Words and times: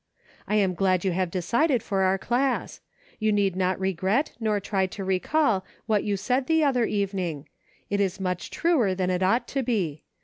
I 0.47 0.55
am 0.55 0.73
glad 0.73 1.05
you 1.05 1.11
have 1.11 1.29
decided 1.29 1.83
for 1.83 2.01
our 2.01 2.17
class. 2.17 2.81
You 3.19 3.31
need 3.31 3.55
not 3.55 3.79
regret 3.79 4.31
nor 4.39 4.59
try 4.59 4.87
to 4.87 5.03
recall 5.03 5.63
what 5.85 6.03
you 6.03 6.17
said 6.17 6.47
the 6.47 6.63
other 6.63 6.85
evening; 6.85 7.47
it 7.87 7.99
is 7.99 8.19
much 8.19 8.49
truer 8.49 8.95
than 8.95 9.11
it 9.11 9.21
ought 9.21 9.47
to 9.49 9.61
be. 9.61 10.01